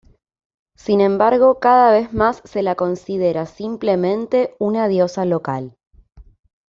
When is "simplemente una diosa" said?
3.45-5.25